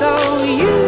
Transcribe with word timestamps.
so 0.00 0.42
you 0.44 0.79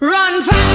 Run 0.00 0.42
fast! 0.42 0.69